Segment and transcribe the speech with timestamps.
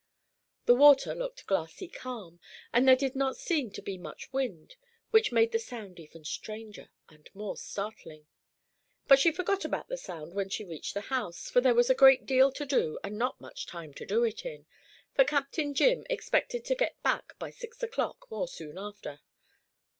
[0.65, 2.39] The water looked glassy calm,
[2.73, 4.75] and there did not seem to be much wind,
[5.11, 8.25] which made the sound even stranger and more startling.
[9.07, 11.93] But she forgot about the sound when she reached the house, for there was a
[11.93, 14.65] great deal to do and not much time to do it in,
[15.13, 19.21] for Captain Jim expected to get back by six o'clock or soon after.